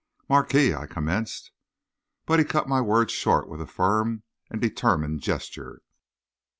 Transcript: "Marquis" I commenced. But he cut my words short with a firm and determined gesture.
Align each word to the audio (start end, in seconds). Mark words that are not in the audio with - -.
"Marquis" 0.27 0.73
I 0.73 0.87
commenced. 0.87 1.51
But 2.25 2.39
he 2.39 2.45
cut 2.45 2.67
my 2.67 2.81
words 2.81 3.11
short 3.13 3.47
with 3.47 3.61
a 3.61 3.67
firm 3.67 4.23
and 4.49 4.59
determined 4.59 5.21
gesture. 5.21 5.83